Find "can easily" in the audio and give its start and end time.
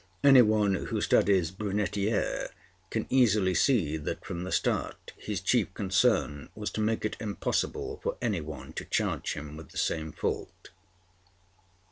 2.89-3.53